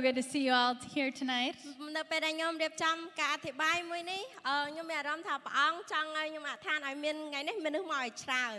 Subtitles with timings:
[0.00, 1.54] good to see you all here tonight.
[1.96, 8.58] នៅពេលដែលខ្ញុំរៀបចំការអធិប្បាយមួយនេះអឺខ្ញុំមានអារម្មណ៍ថាព្រះអង្គចង់ឲ្យខ្ញុំអធិដ្ឋានឲ្យមានថ្ងៃនេះមនុស្សមកឲ្យច្រើន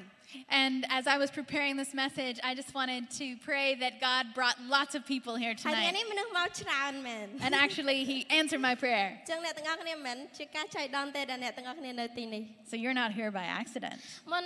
[0.63, 4.57] And as I was preparing this message, I just wanted to pray that God brought
[4.77, 5.95] lots of people here ហើយថ្ងៃ tonight.
[5.97, 9.07] នេះមនុស្សមកច្រើនមែន And actually, He answered my prayer.
[9.13, 13.97] អញ្ចឹងអ្នកទាំងអស់គ្នាមិនមែនជាការចៃដន្យទេដែលអ្នកទាំងអស់គ្នានៅទីនេះ So you're not here by accident.
[14.33, 14.45] មុន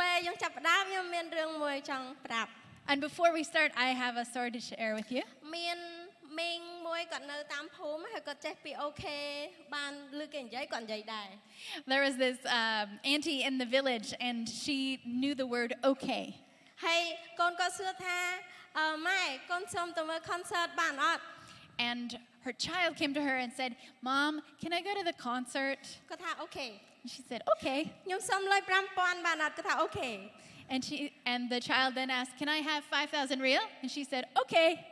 [0.00, 2.50] ពេលយើងចាប់ផ្ដើមខ្ញុំមានរឿងមួយចង់ប្រាប់
[2.90, 5.22] And before we start, I have a story to share with you.
[5.56, 5.78] មាន
[6.38, 9.18] មីងមួយគាត់នៅតាមភូមិហើយគាត់ចេះពីអូខេ
[9.74, 11.28] បានឮគេនិយាយគាត់និយាយដែរ
[11.92, 14.78] There was this um, auntie in the village, and she
[15.20, 16.24] knew the word okay.
[16.84, 17.00] ហើយ
[17.40, 18.18] កូនគាត់សួរថា
[18.78, 21.24] អឺម៉ែកូនសុំទៅមើល concert បានអត់
[21.90, 22.08] And
[22.46, 23.72] her child came to her and said,
[24.08, 25.82] Mom, can I go to the concert?
[26.10, 26.66] គាត់ថាអូខេ
[27.02, 27.80] And she said, Okay.
[28.06, 28.60] ខ្ញុំសុំលុយ
[28.94, 30.10] 5000បានអត់គាត់ថាអូខេ
[30.69, 33.61] And, she, and the child then asked, Can I have 5,000 riel?
[33.81, 34.85] And she said, Okay.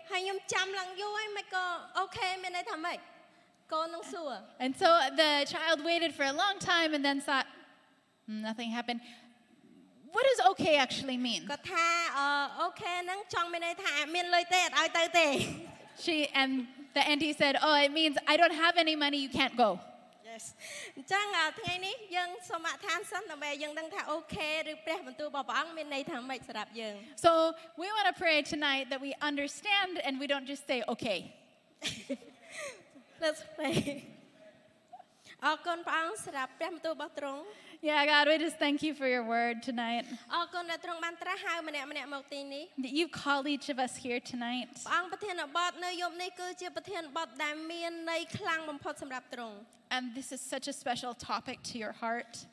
[4.60, 4.86] And so
[5.16, 7.48] the child waited for a long time and then thought,
[8.28, 9.02] hmm, Nothing happened.
[10.12, 11.48] What does okay actually mean?
[16.00, 19.58] She, and the auntie said, Oh, it means I don't have any money, you can't
[19.58, 19.80] go.
[20.33, 20.45] Yes
[20.97, 26.95] អញ្ចឹងអឺថ្ងៃនេះយើងសូមអធិដ្ឋានសិនដើម្បីឲ្យយើងដឹងថាអូខេឬព្រះបន្ទូលរបស់ព្រះអង្គមានន័យថាម៉េចសម្រាប់យើង
[27.27, 27.31] So
[27.81, 31.19] we want to pray tonight that we understand and we don't just say okay.
[33.25, 33.77] Let's pray
[37.81, 40.05] Yeah, God, we just thank you for your word tonight.
[42.77, 44.70] That you've called each of us here tonight.
[49.92, 52.48] And this is such a special topic to your heart.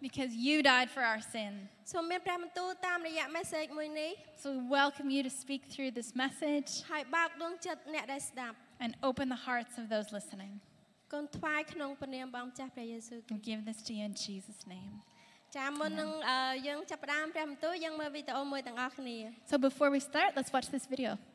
[0.00, 1.68] Because you died for our sin.
[4.38, 6.84] So we welcome you to speak through this message
[8.79, 10.53] ហើយបើកដួងចិត្តអ្នកដែលស្ដាប់ and open the hearts of those listening.
[11.13, 14.93] កូនថ្វាយក្នុងព្រះនាមបងម្ចាស់ព្រះយេស៊ូវគ្រី We ស្ទ give this to you in Jesus' name.
[15.55, 16.37] ចាមុននឹងអឺ
[16.67, 19.17] យើងចាប់ផ្ដើមព្រះបន្ទូលយើងមើលវីដេអូមួយទាំងអស់គ្នា
[19.51, 21.28] So before we start, let's watch this video. ។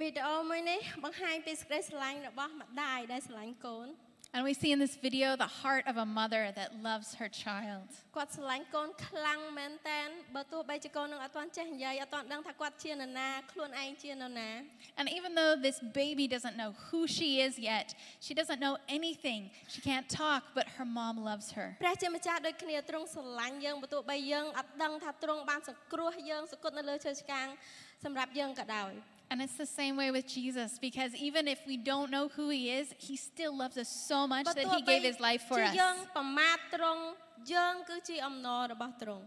[0.00, 3.88] វីដេអូមួយនេះបង្ហាញពីសេចក្តីស្រឡាញ់របស់ម្ដាយដែលស្រឡាញ់កូន
[4.32, 7.86] And we see in this video the heart of a mother that loves her child.
[8.16, 14.50] គាត់ស្រឡាញ់កូនខ្លាំងមែនតែនបើទោះបីជាកូននឹងអត់ទាន់ចេះនិយាយអត់ទាន់ដឹងថាគាត់ជានរណាខ្លួនឯងជានរណា
[15.00, 17.86] And even though this baby doesn't know who she is yet,
[18.24, 19.40] she doesn't know anything.
[19.72, 21.68] She can't talk, but her mom loves her.
[21.82, 27.46] ព្រះជាម្ចាស់ដូចគ្នាទ្រង់ស្រឡាញ់យើងបើទោះបីយើងអត់ដឹងថាទ្រង់បានសង្គ្រោះយើងសគត់នៅលើឈើឆ្កាង
[28.04, 28.92] សម្រាប់យើងក៏ដោយ
[29.31, 32.63] And it's the same way with Jesus because even if we don't know who he
[32.79, 35.43] is, he still loves us so much បើ that ទោះ he បី gave his life
[35.49, 35.73] for ជា us.
[35.81, 37.03] យើងប្រមាថទ្រង់
[37.53, 39.25] យើងគឺជាអំណររបស់ទ្រង់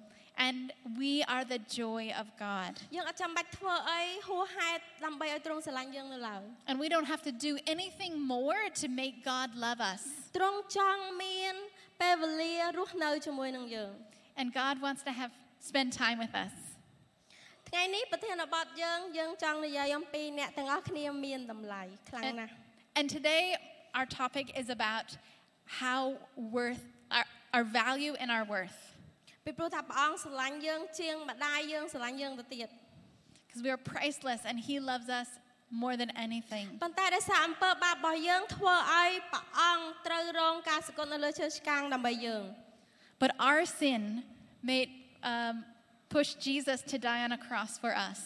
[0.49, 0.61] And
[1.03, 2.73] we are the joy of God.
[2.97, 10.03] យើងអត់ចាំបាច់ធ្វើអីហួសហេតុដើម្បីឲ្យទ្រង់ស្រឡាញ់យើងនៅឡើយ And we don't have to do anything more to make God love us.
[10.37, 11.55] ទ្រង់ចង់មាន
[12.00, 13.93] ពេលវេលារស់នៅជាមួយនឹងយើង
[14.41, 15.33] And God wants to have
[15.71, 16.55] spend time with us.
[17.73, 22.53] ថ្ងៃនេះប្រធានបទយើងយើងចង់និយាយអំពីអ្នកទាំងអស់គ្នាមានតម្លៃខ្លាំងណាស់
[22.99, 23.43] And today
[23.99, 25.09] our topic is about
[25.83, 26.00] how
[26.56, 26.83] worth
[27.17, 28.79] our, our value and our worth.
[29.45, 32.69] ពីព្រោះថាព្រះអង្គស្រឡាញ់យើងជាងម្ដាយយើងស្រឡាញ់យើងទៅទៀត
[33.45, 35.29] Because we are priceless and he loves us
[35.83, 36.67] more than anything.
[36.85, 42.45] ប៉ុន្តែដោយសារអំពើបាបរបស់យើងធ្វើឲ្យព្រះអង្គត្រូវរងការសគត់នៅលើឈើឆ្កាងដើម្បីយើង
[43.23, 44.03] But our sin
[44.71, 44.91] made
[45.33, 45.55] um,
[46.12, 48.21] push Jesus to die on a cross for us.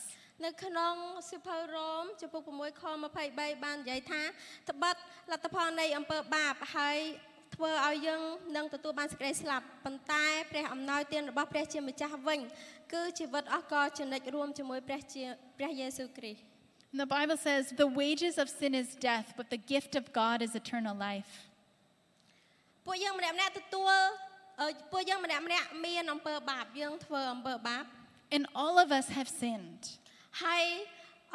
[0.44, 0.94] នៅក្នុង
[1.30, 2.84] សិភៅរ៉ូមចំពុក6ខ
[3.22, 4.22] 23បាននិយាយថា
[4.70, 4.94] ត្បិត
[5.32, 6.98] លទ្ធផលនៃអំពើបាបហើយ
[7.54, 8.22] ធ្វើឲ្យយើង
[8.56, 12.40] នឹងទទួលបានសេចក្តីស្លាប់ប៉ុន្តែព្រះអំណោយទានរបស់ព្រះជាម្ចាស់វិញ
[12.92, 15.24] គឺជីវិតអស់កលចំណិចរួមជាមួយព្រះជា
[15.58, 16.42] ព្រះយេស៊ូវគ្រីស្ទ
[16.92, 20.38] And the Bible says, the wages of sin is death, but the gift of God
[20.46, 21.32] is eternal life.
[22.86, 24.25] ពួកយើងម្នាក់ម្នាក់ទទួលអឺ
[24.91, 27.83] ពួកយើងម្នាក់ម្នាក់មានអំពើបាបយើងធ្វើអំពើបាប
[28.35, 29.81] And all of us have sinned.
[30.43, 30.63] ហើយ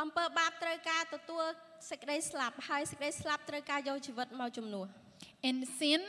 [0.02, 1.44] អំពើបាបត្រូវការទទួល
[1.90, 4.86] សេចក្តីស្លាប់ហើយសេចក្តីស្លាប់ត្រូវការយកជីវិតមកជំនួស
[5.48, 6.02] In sin,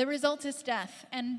[0.00, 0.94] the result is death.
[1.18, 1.36] And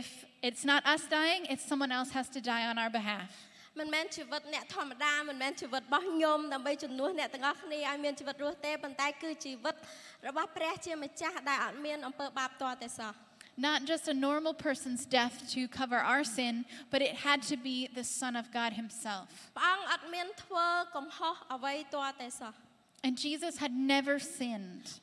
[0.00, 0.06] if
[0.48, 3.30] it's not us dying, it's someone else has to die on our behalf.
[3.78, 9.74] មិនមែនជីវិតអ្នកធម្មតាមិនមែនជីវិតរបស់ខ្ញុំដើម្បីជំនួសអ្នកទាំងអស់គ្នាឲ្យមានជីវិតរស់ទេប៉ុន្តែគឺជីវិត
[10.28, 13.12] របស់ព្រះជាម្ចាស់ដែលអត់មានអំពើបាបទាល់តែសោះ
[13.58, 17.88] not just a normal person's death to cover our sin, but it had to be
[17.94, 19.50] the Son of God Himself.
[23.04, 25.00] And Jesus had never sinned.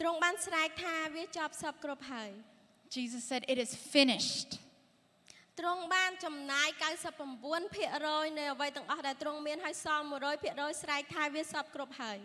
[0.00, 2.30] ទ្រង់បានស្រែកថាវាចប់សពគ្រប់ហើយ
[2.96, 4.50] Jesus said, It is finished.
[5.59, 6.67] ទ្រង់បានចំណាយ
[7.33, 10.05] 99%នៃអ្វីទាំងអស់ដែលទ្រង់មានហើយសល់
[10.43, 12.19] 100%ស្រែកថាវាសពគ្រប់ហើយ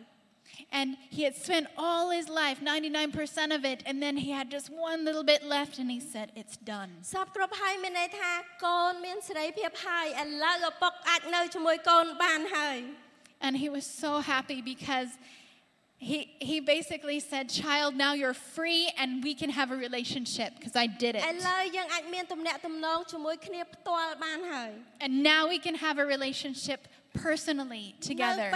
[0.79, 4.69] And he had spent all his life, 99% of it, and then he had just
[4.69, 6.91] one little bit left, and he said, It's done.
[7.12, 8.31] សពគ្រប់ហើយមានន័យថា
[8.67, 12.79] កូនមានសេរីភាពហើយឥឡូវឪពុកអាចនៅជាមួយកូនបានហើយ
[13.47, 15.11] And he was so happy because
[16.02, 20.75] He, he basically said, Child, now you're free and we can have a relationship because
[20.75, 21.23] I did it.
[24.99, 28.49] And now we can have a relationship personally together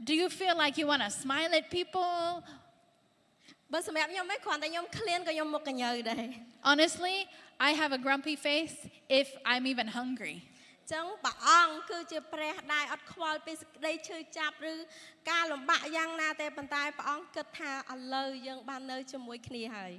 [0.09, 2.13] do you feel like you want to smile at people?
[3.73, 6.25] បើសម្រាប់ខ្ញុំវិញគ្រាន់តែខ្ញុំឃ្លានក៏ខ្ញុំមុខកញើដែរ
[6.71, 7.17] Honestly,
[7.67, 8.75] I have a grumpy face
[9.21, 10.37] if I'm even hungry.
[10.92, 14.74] ចឹងព្រះអង្គគឺជាព្រះដែលអត់ខ្វល់ពីសេចក្តីឈឺចាប់ឬ
[15.30, 19.94] ការលំបាកយ៉ាងណាទេប៉ុន្តែព្រះអង្គគិតថាឥឡូវយើងបាននៅជាមួយគ្នាហើយ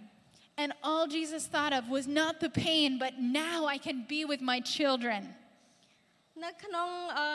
[0.64, 4.42] And all Jesus thought of was not the pain, but now I can be with
[4.52, 5.22] my children.
[6.44, 6.90] នៅក្នុង
[7.20, 7.30] អឺ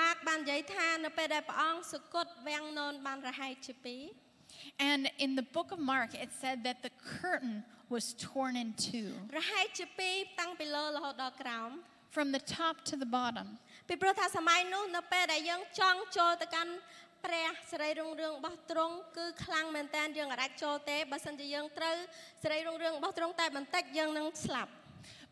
[0.00, 4.02] ម៉ាកបាននិយាយថានៅពេលដែលព្រះអង្គសុគតវាំងននបានរហែកជាពីរ
[4.90, 7.56] And in the book of Mark, it said that the curtain
[7.94, 11.70] was torn in two រហែកជាពីរតាំងពីលើរហូតដល់ក្រោម
[12.15, 13.47] from the top to the bottom.
[13.87, 16.71] ពីព្រោះថាសម័យនោះនៅពេលដែលយើងចង់ចូលទៅកាន់
[17.25, 21.95] ព្រះសេរីរុងរឿងរបស់ទ្រង់គឺខ្លាំងមែនតើយើងអាចចូលទេបើសិនជាយើងត្រូវ
[22.43, 24.71] សេរីរុងរឿងរបស់ទ្រង់តែបន្តិចយើងនឹងស្លាប់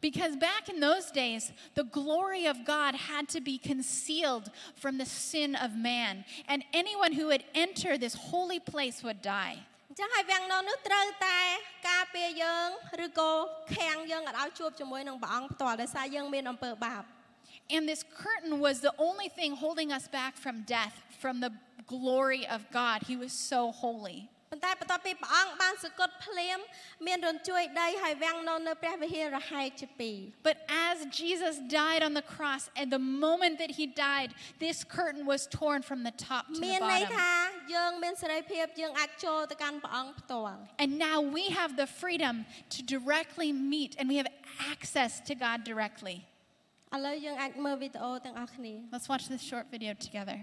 [0.01, 1.43] Because back in those days,
[1.74, 6.25] the glory of God had to be concealed from the sin of man.
[6.47, 9.57] And anyone who would enter this holy place would die.
[10.00, 11.39] អញ្ចឹងហើយវាំងនននោះត្រូវតែ
[11.89, 12.67] ការពារយើង
[13.05, 13.31] ឬក៏
[13.77, 17.03] ខាំងយើងឲ្យឲ្យជួបជាមួយនឹងព្រះអង្គផ្ទាល់ដោយសារយើងមានអំពើបាប
[17.75, 21.51] And this curtain was the only thing holding us back from death, from the
[21.88, 22.97] glory of God.
[23.09, 24.29] He was so holy.
[24.51, 26.59] ប៉ុន្តែបន្ទាប់ពីព្រះអង្គបានសគត់ភ្លាម
[27.07, 30.17] មានរញ្ជួយដីហើយវាំងនននៅព្រះវិហាររហែកជាពីរ
[30.50, 30.57] But
[30.88, 34.29] as Jesus died on the cross, and the moment that he died,
[34.65, 37.17] this curtain was torn from the top to មាន the ន័យ bottom.
[37.19, 37.33] ថា
[37.75, 42.35] យើងមានសេរីភាពយើងអាចចូលទៅកាន់ព្រះអង្គផ្ទាល់ And now we have the freedom
[42.75, 44.29] to directly meet, and we have
[44.74, 46.17] access to God directly.
[46.95, 50.38] ឥឡូវយើងអាចមើលវីដេអូទាំងអស់គ្នា Let's watch this short video together.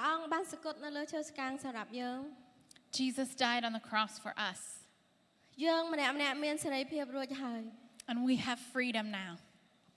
[0.06, 2.20] អង្គបានសគត់នៅលើឈើស្កាងសម្រាប់យើង
[2.98, 4.60] Jesus died on the cross for us,
[5.66, 7.62] យើងម្នាក់ម្នាក់មានសេរីភាពរួចហើយ
[8.10, 9.32] and we have freedom now.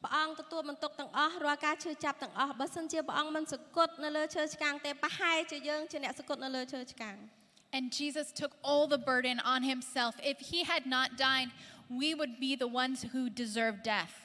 [0.03, 7.17] ព្រះអង្គទទួលបន្ទុកទាំងអស់រាល់ការឈឺចាប់ទាំងអស់បើសិនជាព្រះអង្គមិនសគត់នៅលើឈើឆ្កាងទេប្រហែលជាយើងជាអ្នកសគត់នៅលើឈើឆ្កាង
[7.77, 10.13] And Jesus took all the burden on himself.
[10.23, 11.49] If he had not died,
[12.01, 14.15] we would be the ones who deserve death.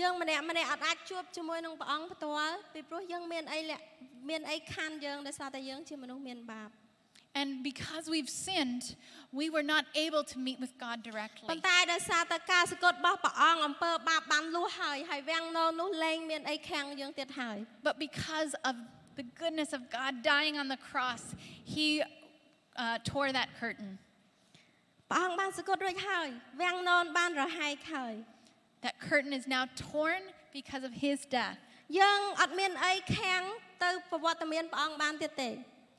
[0.00, 3.84] យើងម្នាក់ម្នាក់អត់អាចជួបជាមួយនឹងព្រះអង្គផ្ទាល់ពីព្រោះយើងមានអីលាក់
[4.28, 6.70] មានអីខានយើងដោយសារតែយើងជាមនុស្សមានបាប
[7.42, 8.84] And because we've sinned,
[9.32, 11.46] we were not able to meet with God ប៉ុ directly.
[11.58, 18.74] ន្តែដោយសារតែការសគត់របស់ព្រះអង្គអំពើបាបបានលួសហើយហើយវាំងនៅនោះលែងមានអីខាំងយើងទៀតហើយ But because of
[19.18, 21.22] the goodness of God dying on the cross,
[21.74, 21.88] he
[22.82, 23.90] uh, tore that curtain.
[25.10, 26.28] ព្រះអង្គបានសគត់រួចហើយ
[26.62, 28.14] វាំងននបានរហែកហើយ
[28.85, 30.21] That curtain is now torn
[30.53, 31.57] because of his death.
[31.99, 33.43] យើងអត់មានអីខាំង
[33.83, 35.49] ទៅប្រវត្តិមានព្រះអង្គបានទៀតទេ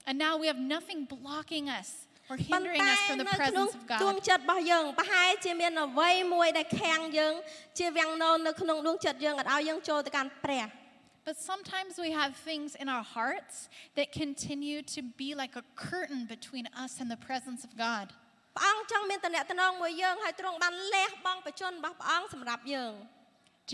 [0.08, 1.88] And now we have nothing blocking us
[2.30, 4.26] or ប៉ុន្ hindering តែ us from the នៅក្នុង presence of ដួង God.
[4.28, 7.34] ចិត្តរបស់យើងប្រហែលជាមានអ្វីមួយដែលខាំងយើង
[7.78, 10.66] ជាវាំងនននៅក្នុងដួងចិត្តយើងអត់ឲ្យយើងចូលទៅកាន់ព្រះ
[11.28, 13.56] But sometimes we have things in our hearts
[13.96, 18.06] that continue to be like a curtain between us and the presence of God.
[18.55, 22.93] ព្រះអង្គចង់មានតំណែងមួយយើងហើយទ្រង់បានលះបង់បជនរបស់ព្រះអង្គសម្រាប់យើង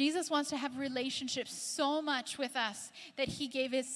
[0.01, 2.77] Jesus wants to have relationships so much with us
[3.17, 3.89] that he gave his,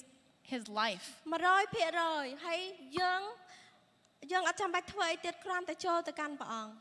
[0.54, 1.06] his life.
[1.26, 2.60] 100%ហើយ
[3.00, 3.22] យើង
[4.32, 6.74] យើងអត់ចាំបាច់ធ្វើអីទៀតគ្រាន់តែចូលទៅកាន់ព្រះអង្គ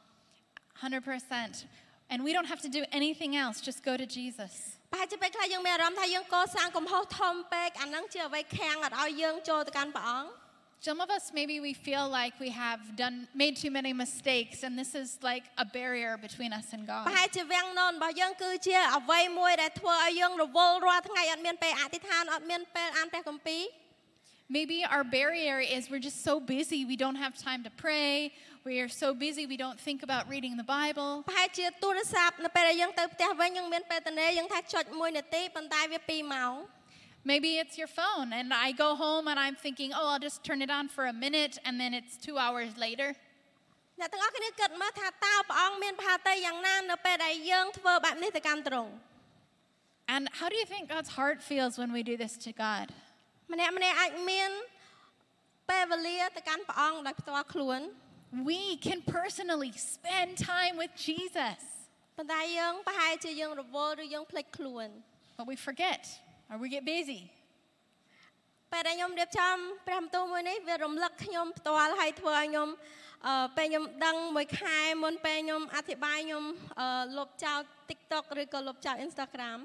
[0.83, 1.65] 100%.
[2.13, 4.53] And we don't have to do anything else, just go to Jesus.
[4.93, 10.44] ប្រហែលជាពេលខ្លះយើងមានអារម្មណ៍ថាយើងកសាងកំហុសធំពេកអាហ្នឹងជាអ្វីខាំងអត់ឲ្យយើងចូលទៅកាន់ព្រះអង្គ
[10.84, 14.80] Some of us, maybe we feel like we have done, made too many mistakes, and
[14.80, 17.16] this is like a barrier between us and ប្រ God.
[17.18, 23.64] ហែលជាវាំងននរបស់យើងគឺជាអ្វីមួយដែលធ្វើឲ្យយើងរវល់រាល់ថ្ងៃអត់មានពេលអធិដ្ឋានអត់មានពេលអានព្រះគម្ពីរ
[24.58, 28.14] Maybe our barrier is we're just so busy, we don't have time to pray.
[28.70, 31.12] We are so busy, we don't think about reading the Bible.
[31.30, 36.54] ប្រហែលជាទូរស័ព្ទនៅពេលដែលយើងទៅផ្ទះវិញយើងមានពេលតនេយើងថាចុច1នាទីប៉ុន្តែវា2ម៉ោង
[37.32, 40.62] Maybe it's your phone, and I go home and I'm thinking, oh, I'll just turn
[40.62, 43.10] it on for a minute, and then it's two hours later.
[44.00, 48.92] អ្នកទាំងអស់គ្នាគិតមើលថាតើព្រះអង្គមានផាតីយ៉ាងណានៅពេលដែលយើងធ្វើបែបនេះទៅកាន់ទ្រង់
[50.14, 52.86] And how do you think God's heart feels when we do this to God?
[53.54, 54.52] ម្នាក់ម្នាក់អាចមាន
[55.70, 57.80] ពេលវេលាទៅកាន់ព្រះអង្គដោយផ្ទាល់ខ្លួន
[58.50, 61.60] We can personally spend time with Jesus,
[62.18, 64.88] ប៉ុន្តែយើងប្រហែលជាយើងរវល់ឬយើងភ្លេចខ្លួន
[65.38, 66.02] but we forget
[66.50, 67.22] or we get busy.
[68.72, 69.56] ពេលដែលខ្ញុំរៀបចំ
[69.88, 72.70] ព្រះបន្ទូលមួយនេះវារំលឹកខ្ញុំផ្ទាល់ហើយធ្វើឲ្យខ្ញុំ
[73.28, 76.44] អឺពេលខ្ញុំដឹងមួយខែមុនពេលខ្ញុំអធិប្បាយខ្ញុំ
[76.80, 76.88] អឺ
[77.18, 79.60] លុបចោល TikTok ឬក៏លុបចោល Instagram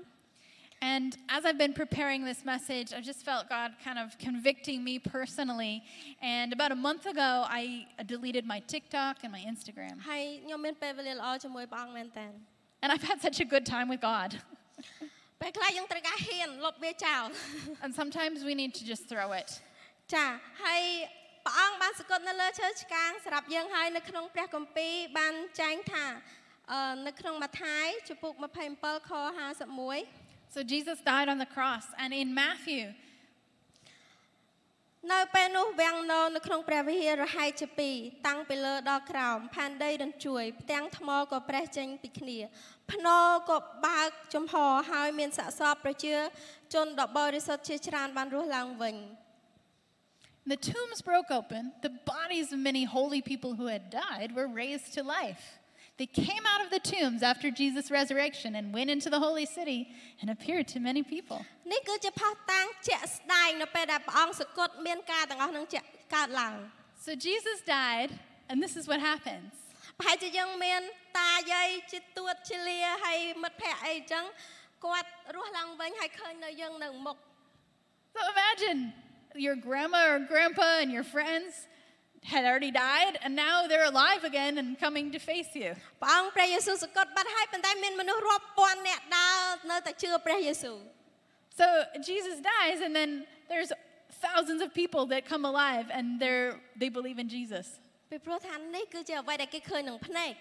[0.93, 4.99] And as I've been preparing this message, I've just felt God kind of convicting me
[4.99, 5.83] personally.
[6.21, 9.95] And about a month ago, I deleted my TikTok and my Instagram.
[10.11, 12.27] ហើយខ្ញុំមានពេលវេលាល្អជាមួយព្រះអង្គមែនតើ
[12.83, 14.31] And I've had such a good time with God.
[15.42, 17.24] ពេលខ្លះយើងត្រូវការហ៊ានលុបវាចោល
[17.84, 19.50] And sometimes we need to just throw it.
[20.14, 20.26] ចា
[20.64, 20.82] ហើយ
[21.46, 26.06] ព្រះអង្គបានសគត់នៅលើឈើឆ្កាងសម្រាប់យើងហើយនៅក្នុងព្រះគម្ពីរបានចែងថា
[26.72, 28.34] អឺនៅក្នុងម៉ាថាយជំពូក
[28.72, 29.12] 27ខ
[29.84, 31.86] 51 So Jesus died on the cross.
[32.02, 32.84] And in Matthew,
[35.14, 37.96] នៅពេលនោះវាំងនៅនៅក្នុងព្រះវិហាររហែកជាពីរ
[38.28, 42.38] តាំងពីលើដល់ក្រោមផែនដីរញ្ជួយផ្ទាំងថ្មក៏ប្រេះចេញពីគ្នា
[42.92, 44.56] ភ្នរក៏បើកចំហ
[44.92, 46.16] ហើយមានស័ក្តិសពប្រជា
[46.74, 48.98] ជនដ៏បរិសុទ្ធជាច្រើនបានរស់ឡើងវិញ
[50.50, 51.74] the tombs broke open.
[51.84, 55.59] The bodies of many holy people who had died were raised to life.
[56.01, 59.81] They came out of the tombs after Jesus' resurrection and went into the holy city
[60.21, 61.39] and appeared to many people.
[61.73, 66.55] នេះគឺជាផុសតាងជាក់ស្ដែងនៅពេលដែលព្រះអង្គសគត់មានការទាំងអស់នឹងជាក់កើតឡើង
[67.07, 68.11] So Jesus died,
[68.49, 69.53] and this is what happens.
[70.01, 70.81] ប្រហែលជាយើងមាន
[71.21, 74.25] តាយាយជាទួតជាលាហើយមិត្តភ័ក្តិអីចឹង
[74.85, 77.17] គាត់រស់ឡើងវិញហើយឃើញនៅយើងនៅមុខ
[78.15, 78.81] So imagine
[79.47, 81.53] your grandma or grandpa and your friends
[82.25, 85.71] had already died, and now they're alive again and coming to face you.
[86.03, 90.77] ព្រះអង្គព្រះយេស៊ូវសគត់បាត់ហើយប៉ុន្តែមានមនុស្សរាប់ពាន់នាក់ដើរនៅតែជឿព្រះយេស៊ូវ
[91.61, 91.67] So
[92.09, 93.11] Jesus dies, and then
[93.51, 93.71] there's
[94.27, 96.51] thousands of people that come alive and they're,
[96.83, 97.67] they believe in Jesus
[98.11, 100.33] ពីព្រោះថានេះគឺជាអ្វីដែលគេឃើញនឹងភ្នែក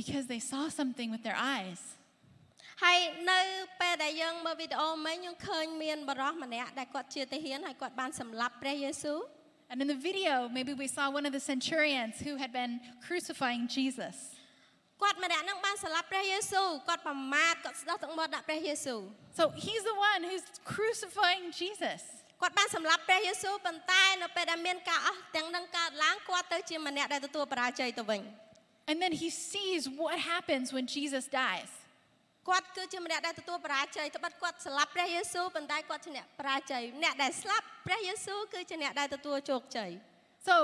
[0.00, 1.80] because they saw something with their eyes.
[2.84, 2.98] ហើយ
[3.30, 3.40] នៅ
[3.80, 9.18] ពេលដែលយើងមើលវីដេអូមិញយើងឃើញមានបរិសម្នាក់ដែលគាត់ជាទាហានហើយគាត់បានសម្លាប់ព្រះយេស៊ូវ
[9.70, 13.62] And in the video, maybe we saw one of the centurions who had been crucifying
[13.68, 14.16] Jesus.
[15.02, 19.00] គាត់ម្នាក់ហ្នឹងបានស្លាប់ព្រះយេស៊ូវគាត់ប្រមាថគាត់ស្ដោះទឹកមាត់ដាក់ព្រះយេស៊ូវ
[19.38, 22.00] So he's the one who's crucifying Jesus.
[22.42, 28.22] គាត់បានសម្លាប់ព្រះយេស៊ូវប៉ុន្តែនៅពេលដែលមានការអស់ទាំងនឹងកើតឡើងគាត់ទៅជាម្នាក់ដែលទទួលបរាជ័យទៅវិញ
[28.88, 31.70] And then he sees what happens when Jesus dies.
[32.49, 39.91] គាត់គឺជាម្នាក់ដែលទទួលបរាជ័យត្បិតគាត់ស្លាប់ព្រះយេស៊ូវប៉ុន្តែគាត់ជាអ្នកបរាជ័យអ្នកដែលស្លាប់ព្រះយេស៊ូវគឺជាអ្នកដែលទទួលជោគជ័យ
[40.47, 40.55] So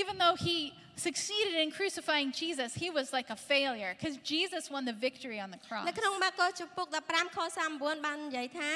[0.00, 0.56] even though he
[0.96, 5.50] succeeded in crucifying Jesus, he was like a failure because Jesus won the victory on
[5.54, 5.84] the cross.
[5.88, 7.38] នៅក្នុងម៉ាកុសចំពុក15ខ
[7.68, 8.70] 39បាននិយាយថា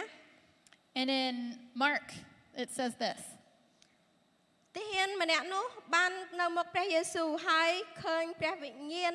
[1.00, 1.34] And in
[1.84, 2.06] Mark,
[2.62, 3.20] it says this
[4.77, 7.71] ទាហានម្នាក់នោះបាននៅមុខព្រះយេស៊ូវហើយ
[8.03, 9.13] ឃើញព្រះវិញ្ញាណ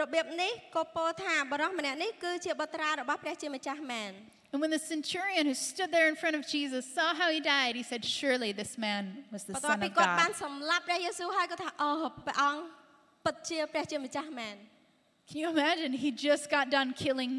[0.00, 4.12] របៀបនេះក៏ពោលថាបរិសម្នាក់នេះគឺជាបុត្រារបស់ព្រះជាម្ចាស់មែន
[4.52, 7.72] And when the centurion who stood there in front of Jesus saw how he died,
[7.80, 10.42] he said, Surely this man was the បន្ទាប់ Son ពី of គាត់បាន God.
[10.42, 11.90] សម្លាប់ព្រះយេស៊ូវហើយគាត់ថាអូ
[12.26, 12.62] ព្រះអង្គ
[13.24, 14.56] ពិតជាព្រះជាម្ចាស់មែន
[15.28, 15.90] Can you imagine?
[16.04, 17.32] He just got done killing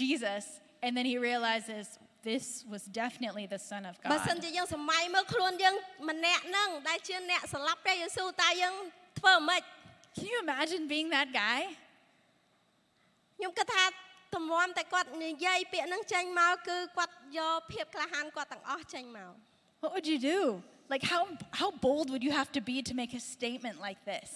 [0.00, 0.44] Jesus,
[0.84, 1.84] and then he realizes
[2.30, 4.44] this was definitely the Son of បើសិន God.
[4.44, 5.74] ជាយើងសម័យមើលខ្លួនយើង
[6.10, 8.74] ម្នាក់ហ្នឹងដែលជាអ្នកស្លាប់ព្រះយេស៊ូវតើយើង
[9.18, 9.62] ធ្វើម៉េច
[10.16, 11.58] Can you imagine being that guy?
[13.36, 13.84] ខ្ញុំគិតថា
[14.36, 19.32] តម្រាំតែគាត់និយាយពាក្យហ្នឹងចេញមកគឺគាត់យកភាពក្លាហានគាត់ទាំងអស់ចេញមក
[19.82, 20.40] What would you do?
[20.88, 21.22] Like, how,
[21.60, 24.30] how bold would you have to be to make a statement like this?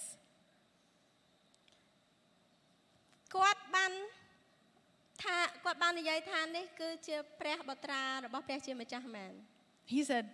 [5.74, 9.32] គាត់បាននិយាយថានេះគឺជាព្រះបុត្រារបស់ព្រះជាម្ចាស់មែន
[9.94, 10.24] He said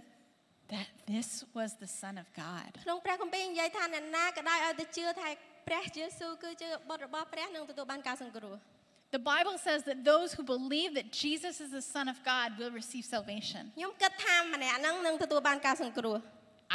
[0.74, 2.70] that this was the Son of God.
[2.85, 5.29] ក្នុងព្រះគម្ពីរនិយាយថាអ្នកណាក៏ដោយឲ្យទៅជឿថា
[5.68, 8.57] ព្រះយេស៊ូវគឺជាបុត្ររបស់ព្រះនឹងទទួលបានការសង្គ្រោះ
[9.16, 12.72] The Bible says that those who believe that Jesus is the Son of God will
[12.81, 13.62] receive salvation.
[13.79, 16.16] ខ្ញុំគិតថាម្នាក់ហ្នឹងនឹងទទួលបានការសង្គ្រោះ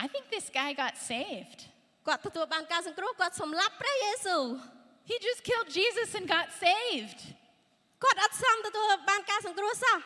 [0.04, 1.60] I think this guy got saved.
[2.08, 4.44] គាត់ទទួលបានការសង្គ្រោះគាត់សម្លាប់ព្រះយេស៊ូវ
[5.12, 7.20] He just killed Jesus and got saved.
[8.04, 9.98] គាត់អត់សមទទួលបានការសង្គ្រោះសោះ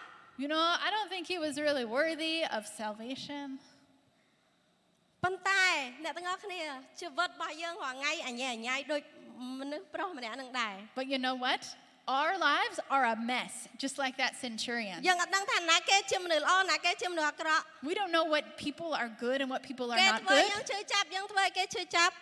[0.44, 3.46] You know, I don't think he was really worthy of salvation.
[5.24, 5.64] ប៉ុន្តែ
[6.04, 6.60] អ្នកទាំងអស់គ្នា
[7.00, 9.02] ជីវិតរបស់យើងរាល់ថ្ងៃអញ្ញែអញ្ញៃដូច
[9.60, 11.62] មនុស្សប្រុសម្នាក់ហ្នឹងដែរ But you know what?
[12.20, 14.98] Our lives are a mess, just like that centurion.
[15.08, 20.38] យើងអត់ដឹងថាណាគេជាមនុស្សល្អណាគេជាមនុស្សអាក្រក់ We don't know what people are good and what people are គេ not ធ្វើ
[20.38, 20.46] good.
[20.54, 22.14] យើងឈឺចាប់យើងធ្វើឲ្យគេឈឺចាប់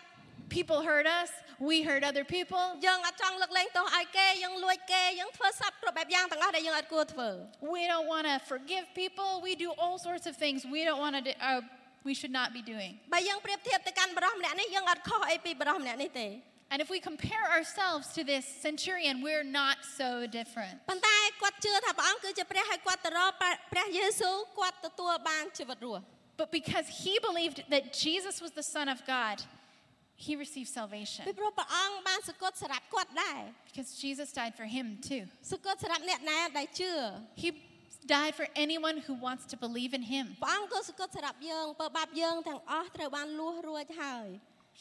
[0.49, 1.29] People hurt us,
[1.69, 2.63] we hurt other people.
[2.87, 7.29] យើងអត់ចង់លើកលែងទោសឲ្យគេយើងលួចគេយើងធ្វើសັບគ្រប់បែបយ៉ាងទាំងអស់ដែលយើងអត់គួរធ្វើ
[7.75, 9.29] We don't want to forgive people.
[9.47, 11.61] We do all sorts of things we don't want to do, uh,
[12.07, 12.91] we should not be doing.
[13.13, 16.27] បើយើងប្រៀបធៀបទៅកាន់បរិសម្នាក់នេះយើងអត់ខុសអីពីបរិសម្នាក់នេះទេ
[16.71, 20.75] And if we compare ourselves to this centurion, we're not so different.
[20.89, 26.03] ប៉ុន្តែគាត់ជឿថាព្រះអង្គគឺជាព្រះហើយគាត់ទៅរកព្រះព្រះយេស៊ូវគាត់ទទួលបានជីវិតរស់
[26.41, 29.37] But because he believed that Jesus was the Son of God,
[30.25, 31.23] he received ពី salvation.
[31.39, 35.23] ព្រោះព្រះអង្គបានសគត់សម្រាប់គាត់ដែរ Because Jesus died for him too.
[35.51, 36.91] សគត់សម្រាប់អ្នកណាដែលជឿ
[37.43, 37.49] He
[38.17, 40.25] died for anyone who wants to believe in him.
[40.43, 44.27] ព្រះអង្គក៏សគត់សម្រាប់យើងបើបាបយើងទាំងអស់ត្រូវបានលួសរួចហើយ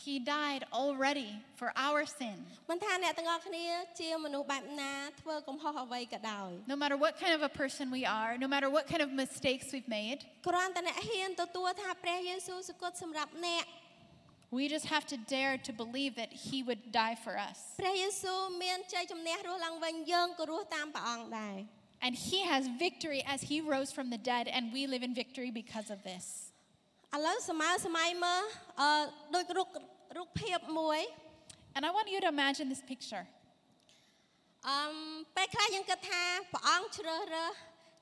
[0.04, 2.38] He died already for our sin.
[2.70, 3.66] មិនថាអ្នកទាំងអស់គ្នា
[4.00, 9.66] ជាមនុស្សបែបណាធ្វើកំហុសអ្វីក៏ដោយ No matter what kind of a person we are, no matter what kind of mistakes
[9.74, 10.18] we've made,
[10.48, 13.64] គ្រាន់តែអ្នកហ៊ានទទួលថាព្រះយេស៊ូវសគត់សម្រាប់អ្នក
[14.56, 17.58] we just have to dare to believe that he would die for us.
[17.80, 21.56] ព្រះយេស៊ូវមានជ័យជំនះរស់ឡើងវិញយើងក៏រស់តាមព្រះអង្គដែរ
[22.04, 25.50] And he has victory as he rose from the dead, and we live in victory
[25.62, 26.24] because of this.
[27.16, 28.42] ឥឡូវសម័យសម័យមើល
[28.80, 28.88] អឺ
[29.34, 29.68] ដូចរូប
[30.16, 31.00] រូបភាពមួយ
[31.74, 33.24] And I want you to imagine this picture.
[34.68, 34.94] អឺម
[35.36, 37.54] ពេលខ្លះយើងគិតថាព្រះអង្គជ្រើសរើស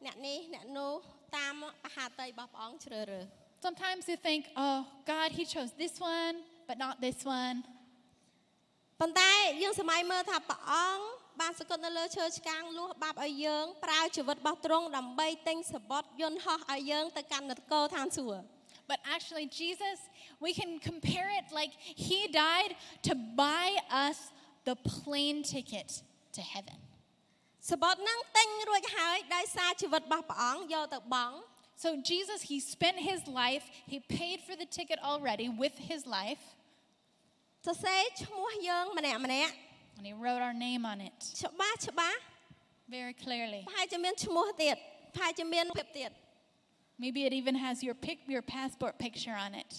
[0.05, 0.95] អ្នកនេះអ្នកនោះ
[1.37, 3.27] តាមបហាតីរបស់ព្រះអង្គជ្រើសរើស
[3.64, 6.37] Sometimes you think, oh, God, he chose this one,
[6.69, 7.59] but not this one.
[9.01, 11.05] ប៉ុន្តែយើងសម័យមើលថាព្រះអង្គ
[11.40, 18.43] បានសគត់នៅលើឈើឆ្កាងលួសបាបឲ្យយើងប្រើជីវិតរបស់ទ្រង់ដើម្បីទិញសបុតយន្តហោះឲ្យយើងទៅកាន់នគរឋានសួគ៌
[18.90, 19.99] But actually, Jesus,
[20.45, 21.73] we can compare it like
[22.09, 22.73] he died
[23.09, 23.12] to
[23.43, 23.69] buy
[24.07, 24.19] us
[24.69, 25.88] the plane ticket
[26.37, 26.79] to heaven.
[27.71, 31.37] សបុតហ្នឹងទិញរួចហើយដោយសារជីវិតរបស់ព្រះអង្គយកទៅបង់
[31.77, 36.43] So, Jesus, he spent his life, he paid for the ticket already with his life,
[37.66, 39.53] សរសេរឈ្មោះយើងម្នាក់ម្នាក់
[39.97, 42.21] and he wrote our name on it ច្បាស់ច្បាស់
[42.97, 43.62] very clearly.
[43.69, 44.77] ប្រហែលជាមានឈ្មោះទៀត
[45.14, 46.11] ប្រហែលជាមានភាពទៀត
[47.03, 49.71] Maybe it even has your, pic, your passport picture on it.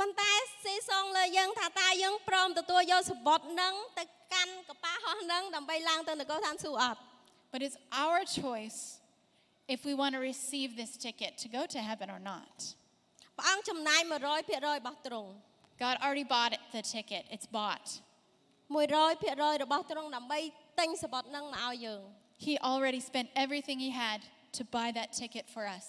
[0.00, 0.32] ប៉ុន្តែ
[0.64, 7.00] សេសងលើយើងថាតើយើងព្រមទទួលយកសបុតហ្នឹងទៅកាន់កប៉ាល់ហោះហ្នឹងដើម្បីឡើងទៅនគរឋានសួគ៌អត់
[7.52, 8.80] But it's our choice
[9.74, 12.56] if we want to receive this ticket to go to heaven or not.
[13.38, 15.30] ព្រះអង្គចំណាយ100%របស់ទ្រង់
[15.82, 17.86] God already bought it, the ticket, it's bought.
[18.70, 20.40] 100%របស់ទ្រង់ដើម្បី
[20.80, 22.02] ទិញសបុតនឹងមកឲ្យយើង
[22.46, 24.20] He already spent everything he had
[24.58, 25.86] to buy that ticket for us.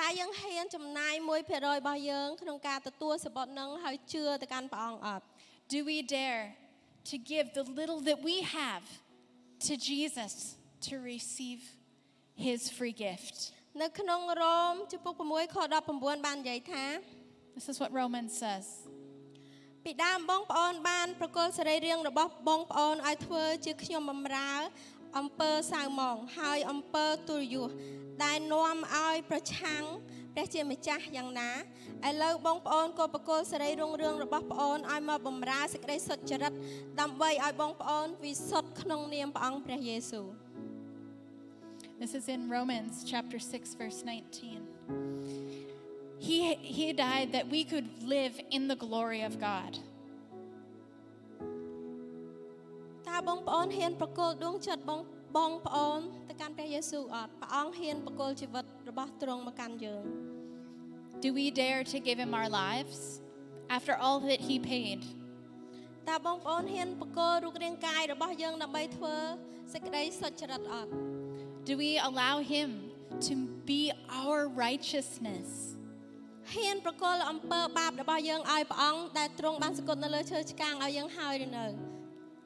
[0.00, 5.24] តើយើងហ៊ានចំណាយ1%របស់យើងក្នុងការទទួលសបុតនឹងហើយជឿទៅកាន់ព្រះអង្គអត់
[5.74, 6.44] Do we dare
[7.10, 8.84] to give the little that we have
[9.66, 10.32] to Jesus
[10.88, 11.62] to receive
[12.45, 13.35] his free gift?
[13.81, 15.57] នៅក្នុងរ៉ូមជំពូក6ខ
[15.93, 16.85] 19បាននិយាយថា
[17.55, 18.65] This is what Romans says.
[19.83, 24.53] ពីដើមបងប្អូនបានប្រគល់សរីរាង្គរបស់បងប្អូនឲ្យធ្វើជាខ្ញុំបម្រើ
[25.17, 27.67] អំពើសៅហ្មងហើយអំពើទុរយុះ
[28.23, 29.83] ដែលនាំឲ្យប្រឆាំង
[30.33, 31.51] ព្រះជាម្ចាស់យ៉ាងណា
[32.07, 36.53] ឥឡូវបងប្អូនក៏ប្រគល់សរីរុងរឿងរបស់ប្អូនឲ្យមកបម្រើសេចក្តីសុចរិត
[36.99, 40.27] ដើម្បីឲ្យបងប្អូនវិសុទ្ធក្នុងនាមព្រះអង្គព្រះយេស៊ូវ
[42.00, 44.66] This is in Romans chapter 6 verse 19.
[46.18, 49.72] He he died that we could live in the glory of God.
[53.08, 55.00] តើបងប្អូនហ៊ានប្រគល់ដួងចិត្តបង
[55.36, 60.04] បងប្អូនទៅកាន់ព្រះយេស៊ូវអត់ព្រះអង្គហ៊ានប្រគល់ជីវិតរបស់ទ្រង់មកកាន់យើង
[61.24, 63.00] Do we dare to give him our lives
[63.76, 65.00] after all that he paid?
[66.08, 69.16] តើបងប្អូនហ៊ានបកគោរូបរាងកាយរបស់យើងដើម្បីធ្វើ
[69.72, 70.92] សេចក្តីសុចរិតអត់
[71.68, 72.68] Do we allow him
[73.26, 73.34] to
[73.70, 73.82] be
[74.20, 75.48] our righteousness?
[76.54, 81.66] ហ៊ានប្រគល់អំពើបាបរបស់យើងឲ្យព្រះអង្គដែលទ្រង់បានសគត់នៅលើឈើឆ្កាងឲ្យយើងហើយឬនៅ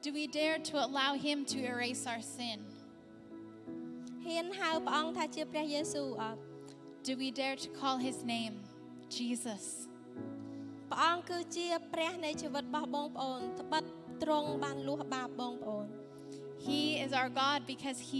[0.05, 2.59] Do we dare to allow him to erase our sin?
[4.25, 6.41] ហ៊ានហៅព្រះអង្គថាជាព្រះយេស៊ូវអត់
[7.07, 8.55] Do we dare to call his name
[9.15, 9.63] Jesus?
[10.91, 13.83] ព្រះអង្គគឺជាព្រះនៃជីវិតរបស់បងប្អូនត្បិត
[14.23, 15.85] ទ្រង់បានលួសបាបបងប្អូន
[16.65, 18.19] He is our God because he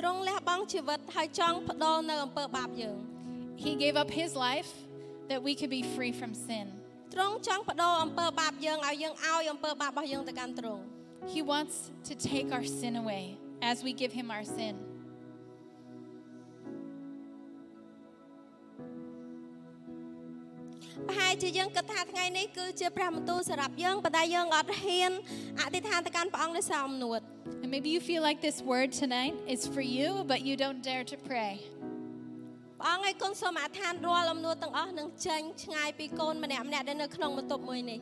[0.00, 2.96] ទ្រង់លះបង់ជីវិតហើយចង់បដូរនៅអំពើបាបយើង
[3.64, 4.70] He gave up his life
[5.30, 6.66] that we could be free from sin.
[7.14, 10.82] ទ្រង់ចង់បដូរអំពើបាបយើងឲ្យយើងឲ្យអំពើបាបរបស់យើងទៅកាន់ទ្រង់
[11.34, 11.76] He wants
[12.08, 13.24] to take our sin away
[13.70, 14.74] as we give him our sin.
[21.05, 25.11] ប្រហែលជាយើងគិតថាថ្ងៃនេះគឺជាព្រះបន្ទូលសម្រាប់យើងប៉ុន្តែយើងអត់ហ៊ាន
[25.61, 27.19] អធិដ្ឋានទៅកាន់ព្រះអង្គដោយសារអំនួត
[27.63, 31.03] And maybe you feel like this word tonight is for you, but you don't dare
[31.11, 31.53] to pray.
[32.79, 37.99] ព្រះអង្គឲ្យគុណសូមអធិដ្ឋានរាល់អំនួតទាំងអស់នឹងចេញឆ្ងាយពីកូនម្នាក់ម្នាក់ដែលនៅក្នុងបន្ទប់មួយនេះ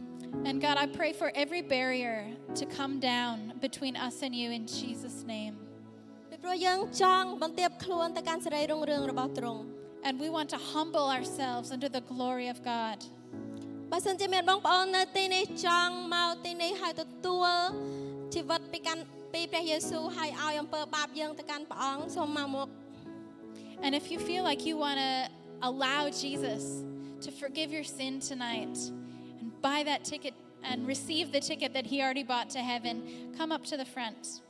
[0.50, 2.18] And God, I pray for every barrier
[2.60, 5.56] to come down between us and you in Jesus' name.
[6.30, 9.62] ពីព្រោះយើងចង់បន្ទាបខ្លួនទៅកាន់សេរីរុងរឿងរបស់ទ្រង់
[10.07, 12.99] And we want to humble ourselves under the glory of God.
[13.93, 17.49] បើសិនជាមានបងប្អូននៅទីនេះចង់មកទីនេះហើយទទួល
[18.35, 22.69] ជីវិតពីកាន់ពីព្រះយេស៊ូវហើយឲ្យអំពើបាបយើងទៅកាន់ព្រះអង្គសូមមកមក
[23.85, 25.13] And if you feel like you want to
[25.69, 26.63] allow Jesus
[27.25, 28.77] to forgive your sin tonight
[29.41, 30.35] and buy that ticket
[30.71, 32.97] and receive the ticket that he already bought to heaven,
[33.39, 34.43] come up to the front.